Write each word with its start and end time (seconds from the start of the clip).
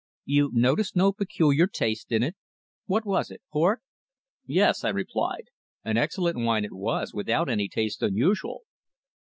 "You 0.25 0.49
noticed 0.51 0.95
no 0.95 1.11
peculiar 1.13 1.67
taste 1.67 2.11
in 2.11 2.23
it? 2.23 2.35
What 2.87 3.05
was 3.05 3.29
it 3.29 3.43
port?" 3.53 3.81
"Yes," 4.47 4.83
I 4.83 4.89
replied. 4.89 5.49
"An 5.85 5.95
excellent 5.95 6.37
wine 6.39 6.65
it 6.65 6.73
was, 6.73 7.13
without 7.13 7.47
any 7.49 7.67
taste 7.69 8.01
unusual." 8.01 8.63